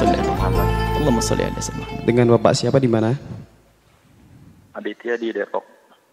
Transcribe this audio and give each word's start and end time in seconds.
sholli 0.00 0.16
ala 0.16 0.32
Muhammad. 0.32 0.68
Allahumma 0.96 1.20
sholli 1.20 1.44
ala 1.44 1.60
Muhammad. 1.60 2.00
Dengan 2.08 2.26
Bapak 2.32 2.52
siapa 2.56 2.80
di 2.80 2.88
mana? 2.88 3.12
Aditya 4.72 5.20
di 5.20 5.28
Depok. 5.28 5.60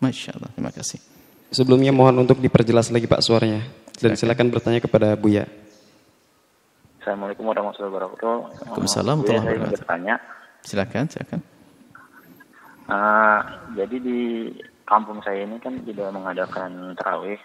Masya 0.00 0.40
Allah, 0.40 0.48
terima 0.56 0.72
kasih. 0.72 0.96
Sebelumnya 1.52 1.92
mohon 1.92 2.16
untuk 2.24 2.40
diperjelas 2.40 2.88
lagi 2.88 3.04
Pak 3.04 3.20
suaranya. 3.20 3.60
Dan 4.00 4.16
silakan 4.16 4.48
bertanya 4.48 4.80
kepada 4.80 5.12
Buya. 5.20 5.44
Assalamualaikum 7.04 7.44
warahmatullahi 7.44 7.92
wabarakatuh. 7.92 8.36
Waalaikumsalam 8.72 9.16
warahmatullahi 9.20 9.44
wabarakatuh. 9.52 9.76
bertanya. 9.76 10.14
Silakan, 10.64 11.04
silakan. 11.12 11.40
Ah, 12.88 13.68
jadi 13.76 13.96
di 14.00 14.20
kampung 14.88 15.20
saya 15.20 15.44
ini 15.44 15.60
kan 15.60 15.76
tidak 15.84 16.08
mengadakan 16.08 16.96
terawih. 16.96 17.40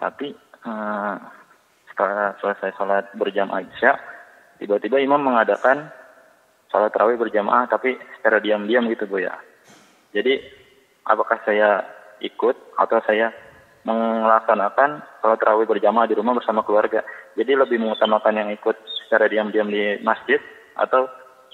Tapi 0.00 0.32
ah, 0.64 1.20
setelah 1.92 2.32
selesai 2.40 2.72
sholat 2.80 3.04
berjamaah 3.20 3.60
isya, 3.60 3.92
tiba-tiba 4.60 5.00
imam 5.00 5.18
mengadakan 5.18 5.88
sholat 6.70 6.92
terawih 6.92 7.16
berjamaah 7.16 7.66
tapi 7.66 7.96
secara 8.20 8.38
diam-diam 8.38 8.86
gitu 8.92 9.08
Bu 9.08 9.18
ya. 9.18 9.34
Jadi 10.12 10.38
apakah 11.08 11.40
saya 11.42 11.82
ikut 12.20 12.76
atau 12.76 12.98
saya 13.08 13.32
melaksanakan 13.82 15.00
sholat 15.24 15.38
terawih 15.40 15.66
berjamaah 15.66 16.06
di 16.06 16.14
rumah 16.14 16.36
bersama 16.36 16.60
keluarga. 16.62 17.00
Jadi 17.34 17.56
lebih 17.56 17.80
mengutamakan 17.80 18.34
yang 18.36 18.48
ikut 18.52 18.76
secara 19.06 19.26
diam-diam 19.26 19.66
di 19.66 19.98
masjid 20.04 20.38
atau 20.76 21.08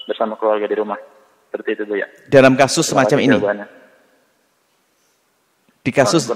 bersama 0.05 0.35
keluarga 0.35 0.67
di 0.67 0.75
rumah. 0.75 0.99
Seperti 1.47 1.79
itu 1.79 1.83
Bu 1.87 1.95
ya. 1.95 2.07
Dalam 2.27 2.59
kasus 2.59 2.85
semacam 2.85 3.17
ini, 3.23 3.35
jawabannya. 3.39 3.67
di 5.81 5.91
kasus. 5.95 6.27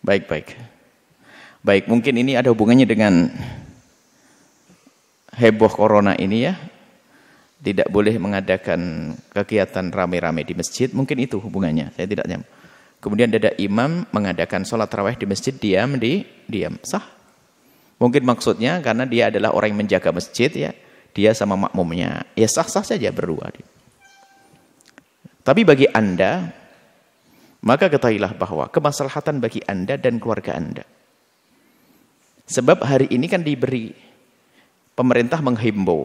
Baik, 0.00 0.24
baik, 0.24 0.24
baik. 0.28 0.48
Baik, 1.62 1.86
mungkin 1.86 2.18
ini 2.18 2.34
ada 2.34 2.50
hubungannya 2.50 2.86
dengan 2.90 3.30
heboh 5.38 5.70
corona 5.70 6.18
ini 6.18 6.50
ya. 6.50 6.58
Tidak 7.62 7.86
boleh 7.94 8.18
mengadakan 8.18 9.14
kegiatan 9.30 9.94
rame-rame 9.94 10.42
di 10.42 10.58
masjid, 10.58 10.90
mungkin 10.90 11.22
itu 11.22 11.38
hubungannya. 11.38 11.94
Saya 11.94 12.10
tidak 12.10 12.26
nyam. 12.26 12.42
Kemudian 12.98 13.30
ada 13.30 13.54
imam 13.58 14.02
mengadakan 14.10 14.66
sholat 14.66 14.90
tarawih 14.90 15.14
di 15.14 15.26
masjid, 15.30 15.54
diam 15.54 15.94
di 15.98 16.26
diam, 16.50 16.74
sah. 16.82 17.06
Mungkin 18.02 18.26
maksudnya 18.26 18.82
karena 18.82 19.06
dia 19.06 19.30
adalah 19.30 19.54
orang 19.54 19.74
yang 19.74 19.86
menjaga 19.86 20.10
masjid 20.10 20.50
ya, 20.50 20.74
dia 21.14 21.30
sama 21.38 21.54
makmumnya, 21.54 22.26
ya 22.34 22.50
sah-sah 22.50 22.82
saja 22.82 23.14
berdua. 23.14 23.54
Tapi 25.46 25.62
bagi 25.62 25.86
anda, 25.94 26.50
maka 27.62 27.86
ketahuilah 27.86 28.34
bahwa 28.34 28.66
kemaslahatan 28.66 29.38
bagi 29.38 29.62
anda 29.70 29.94
dan 29.94 30.18
keluarga 30.18 30.58
anda. 30.58 30.82
Sebab 32.52 32.84
hari 32.84 33.08
ini 33.08 33.24
kan 33.32 33.40
diberi 33.40 33.88
pemerintah 34.92 35.40
menghimbau. 35.40 36.04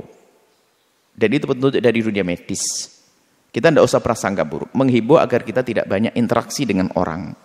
Dan 1.11 1.29
itu 1.35 1.43
petunjuk 1.43 1.83
dari 1.83 1.99
dunia 1.99 2.23
medis. 2.23 2.63
Kita 3.51 3.67
tidak 3.67 3.83
usah 3.83 3.99
prasangka 3.99 4.47
buruk. 4.47 4.71
Menghimbau 4.71 5.19
agar 5.19 5.43
kita 5.43 5.65
tidak 5.67 5.91
banyak 5.91 6.15
interaksi 6.15 6.63
dengan 6.63 6.87
orang. 6.95 7.35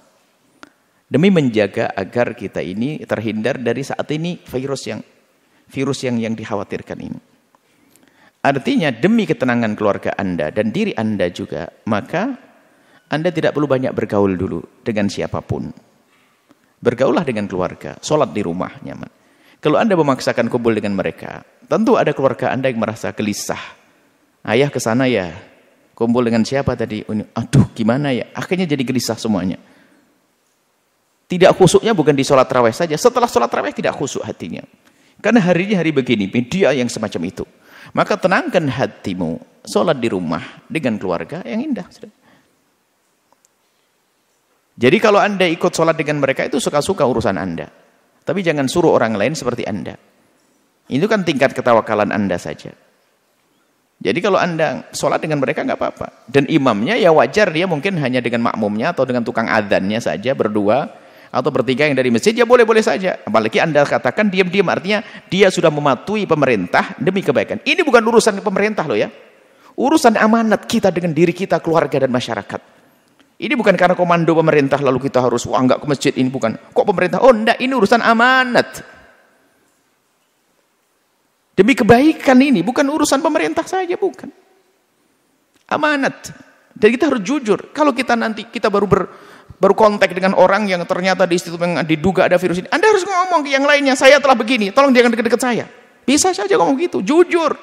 Demi 1.10 1.28
menjaga 1.34 1.90
agar 1.92 2.38
kita 2.38 2.62
ini 2.62 3.02
terhindar 3.02 3.58
dari 3.58 3.82
saat 3.82 4.06
ini 4.14 4.38
virus 4.38 4.86
yang 4.86 5.00
virus 5.68 6.04
yang 6.06 6.16
yang 6.22 6.32
dikhawatirkan 6.38 6.98
ini. 7.02 7.20
Artinya 8.42 8.90
demi 8.90 9.28
ketenangan 9.28 9.76
keluarga 9.76 10.14
Anda 10.18 10.48
dan 10.50 10.72
diri 10.72 10.96
Anda 10.96 11.28
juga, 11.30 11.68
maka 11.84 12.32
Anda 13.12 13.28
tidak 13.28 13.54
perlu 13.54 13.68
banyak 13.68 13.92
bergaul 13.92 14.34
dulu 14.34 14.60
dengan 14.82 15.06
siapa 15.12 15.44
pun. 15.44 15.91
Bergaullah 16.82 17.22
dengan 17.22 17.46
keluarga, 17.46 17.94
sholat 18.02 18.34
di 18.34 18.42
rumah 18.42 18.74
nyaman. 18.82 19.06
Kalau 19.62 19.78
Anda 19.78 19.94
memaksakan 19.94 20.50
kumpul 20.50 20.74
dengan 20.74 20.98
mereka, 20.98 21.46
tentu 21.70 21.94
ada 21.94 22.10
keluarga 22.10 22.50
Anda 22.50 22.66
yang 22.66 22.82
merasa 22.82 23.14
gelisah. 23.14 23.62
Ayah 24.42 24.66
ke 24.66 24.82
sana 24.82 25.06
ya, 25.06 25.30
kumpul 25.94 26.26
dengan 26.26 26.42
siapa 26.42 26.74
tadi? 26.74 27.06
Aduh, 27.06 27.70
gimana 27.70 28.10
ya? 28.10 28.26
Akhirnya 28.34 28.66
jadi 28.66 28.82
gelisah 28.82 29.14
semuanya. 29.14 29.62
Tidak 31.30 31.54
khusyuknya 31.54 31.94
bukan 31.94 32.18
di 32.18 32.26
sholat 32.26 32.50
raweh 32.50 32.74
saja. 32.74 32.98
Setelah 32.98 33.30
sholat 33.30 33.48
raweh 33.48 33.70
tidak 33.70 33.94
khusyuk 33.94 34.26
hatinya. 34.26 34.66
Karena 35.22 35.38
hari 35.38 35.70
ini 35.70 35.78
hari 35.78 35.94
begini, 35.94 36.26
media 36.26 36.74
yang 36.74 36.90
semacam 36.90 37.30
itu. 37.30 37.46
Maka 37.94 38.18
tenangkan 38.18 38.66
hatimu. 38.66 39.38
Sholat 39.62 40.02
di 40.02 40.10
rumah 40.10 40.42
dengan 40.66 40.98
keluarga 40.98 41.38
yang 41.46 41.62
indah. 41.62 41.86
Jadi 44.76 44.96
kalau 45.00 45.20
anda 45.20 45.44
ikut 45.44 45.72
sholat 45.72 45.96
dengan 46.00 46.20
mereka 46.24 46.48
itu 46.48 46.56
suka-suka 46.56 47.04
urusan 47.04 47.36
anda. 47.36 47.68
Tapi 48.22 48.40
jangan 48.40 48.70
suruh 48.70 48.94
orang 48.94 49.18
lain 49.18 49.36
seperti 49.36 49.66
anda. 49.68 49.98
Itu 50.88 51.04
kan 51.10 51.26
tingkat 51.26 51.52
ketawakalan 51.52 52.08
anda 52.14 52.38
saja. 52.40 52.72
Jadi 54.02 54.18
kalau 54.18 54.34
anda 54.40 54.90
sholat 54.90 55.22
dengan 55.22 55.38
mereka 55.38 55.62
nggak 55.62 55.78
apa-apa. 55.78 56.26
Dan 56.26 56.50
imamnya 56.50 56.98
ya 56.98 57.14
wajar 57.14 57.54
dia 57.54 57.70
mungkin 57.70 57.94
hanya 58.02 58.18
dengan 58.18 58.50
makmumnya 58.50 58.90
atau 58.90 59.06
dengan 59.06 59.22
tukang 59.22 59.46
adhannya 59.46 60.02
saja 60.02 60.34
berdua 60.34 60.90
atau 61.32 61.48
bertiga 61.54 61.86
yang 61.86 61.94
dari 61.94 62.10
masjid 62.10 62.34
ya 62.34 62.42
boleh-boleh 62.42 62.82
saja. 62.82 63.22
Apalagi 63.22 63.62
anda 63.62 63.86
katakan 63.86 64.26
diam-diam 64.26 64.66
artinya 64.66 65.06
dia 65.30 65.48
sudah 65.54 65.70
mematuhi 65.70 66.26
pemerintah 66.26 66.98
demi 66.98 67.22
kebaikan. 67.22 67.62
Ini 67.62 67.86
bukan 67.86 68.02
urusan 68.02 68.42
pemerintah 68.42 68.82
loh 68.90 68.98
ya. 68.98 69.06
Urusan 69.78 70.18
amanat 70.18 70.66
kita 70.68 70.92
dengan 70.92 71.14
diri 71.14 71.32
kita, 71.32 71.62
keluarga 71.62 72.02
dan 72.02 72.10
masyarakat. 72.12 72.81
Ini 73.42 73.58
bukan 73.58 73.74
karena 73.74 73.98
komando 73.98 74.38
pemerintah 74.38 74.78
lalu 74.78 75.10
kita 75.10 75.18
harus 75.18 75.42
wah 75.50 75.58
enggak 75.58 75.82
ke 75.82 75.86
masjid 75.90 76.14
ini 76.14 76.30
bukan. 76.30 76.54
Kok 76.54 76.86
pemerintah? 76.86 77.18
Oh 77.26 77.34
enggak, 77.34 77.58
ini 77.58 77.74
urusan 77.74 77.98
amanat. 77.98 78.86
Demi 81.58 81.74
kebaikan 81.74 82.38
ini 82.38 82.62
bukan 82.62 82.86
urusan 82.86 83.18
pemerintah 83.18 83.66
saja 83.66 83.98
bukan. 83.98 84.30
Amanat. 85.66 86.30
Dan 86.70 86.88
kita 86.94 87.10
harus 87.10 87.22
jujur. 87.26 87.74
Kalau 87.74 87.90
kita 87.90 88.14
nanti 88.14 88.46
kita 88.46 88.70
baru 88.70 88.86
ber, 88.86 89.10
baru 89.58 89.74
kontak 89.74 90.14
dengan 90.14 90.38
orang 90.38 90.70
yang 90.70 90.86
ternyata 90.86 91.26
di 91.26 91.34
situ 91.34 91.58
yang 91.58 91.82
diduga 91.82 92.30
ada 92.30 92.38
virus 92.38 92.62
ini, 92.62 92.70
Anda 92.70 92.94
harus 92.94 93.02
ngomong 93.02 93.42
ke 93.42 93.50
yang 93.52 93.66
lainnya, 93.66 93.98
saya 93.98 94.22
telah 94.22 94.38
begini, 94.38 94.70
tolong 94.70 94.94
jangan 94.94 95.12
dekat-dekat 95.12 95.42
saya. 95.42 95.64
Bisa 96.06 96.30
saja 96.30 96.54
ngomong 96.58 96.78
gitu, 96.78 97.02
jujur. 97.02 97.58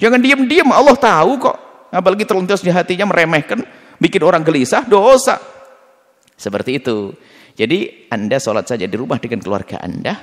Jangan 0.00 0.20
diam-diam, 0.24 0.72
Allah 0.72 0.96
tahu 0.96 1.36
kok. 1.36 1.56
Apalagi 1.88 2.28
terlintas 2.28 2.60
di 2.60 2.68
hatinya 2.68 3.08
meremehkan, 3.08 3.64
bikin 3.98 4.22
orang 4.24 4.42
gelisah, 4.46 4.86
dosa. 4.86 5.38
Seperti 6.38 6.78
itu. 6.78 7.12
Jadi 7.58 8.08
Anda 8.08 8.38
sholat 8.38 8.70
saja 8.70 8.86
di 8.86 8.94
rumah 8.94 9.18
dengan 9.18 9.42
keluarga 9.42 9.82
Anda. 9.82 10.14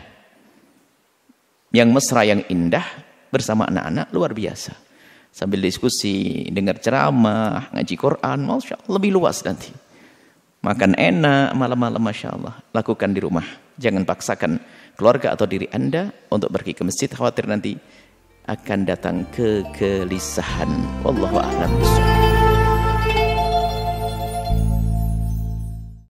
Yang 1.75 1.89
mesra, 1.91 2.23
yang 2.23 2.47
indah, 2.47 2.87
bersama 3.27 3.67
anak-anak, 3.67 4.07
luar 4.15 4.31
biasa. 4.31 4.71
Sambil 5.35 5.59
diskusi, 5.59 6.47
dengar 6.47 6.79
ceramah, 6.79 7.67
ngaji 7.75 7.95
Quran, 7.99 8.39
Masya 8.47 8.79
Allah, 8.79 8.91
lebih 8.95 9.11
luas 9.11 9.43
nanti. 9.43 9.67
Makan 10.63 10.95
enak, 10.95 11.51
malam-malam 11.59 11.99
Masya 11.99 12.29
Allah. 12.31 12.55
Lakukan 12.71 13.11
di 13.11 13.19
rumah. 13.19 13.43
Jangan 13.75 14.07
paksakan 14.07 14.63
keluarga 14.95 15.35
atau 15.35 15.43
diri 15.43 15.67
Anda 15.75 16.15
untuk 16.31 16.55
pergi 16.55 16.71
ke 16.71 16.87
masjid, 16.87 17.11
khawatir 17.11 17.51
nanti 17.51 17.75
akan 18.47 18.79
datang 18.87 19.27
kegelisahan. 19.35 20.71
Wallahu 21.03 21.43
a'lam. 21.43 22.24